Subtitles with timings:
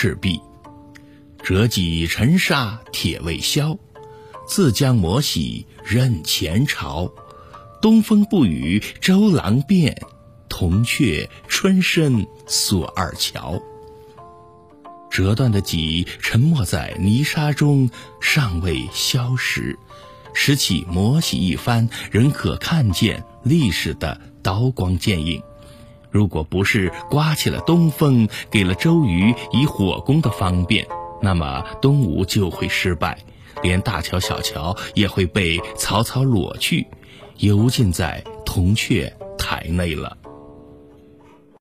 [0.00, 0.40] 赤壁。
[1.42, 3.76] 折戟沉沙铁未销，
[4.48, 7.12] 自将磨洗认前朝。
[7.82, 9.94] 东风不与周郎便，
[10.48, 13.60] 铜雀春深锁二乔。
[15.10, 17.90] 折断的戟沉没在泥沙中，
[18.22, 19.76] 尚未消蚀，
[20.32, 25.42] 拾起磨洗一番，仍可看见历史的刀光剑影。
[26.10, 30.86] 如果不是刮起了东风，给了周瑜以火攻的方便，
[31.22, 33.18] 那么东吴就会失败，
[33.62, 36.86] 连大乔小乔也会被曹操裸去，
[37.38, 40.16] 游尽在铜雀台内了。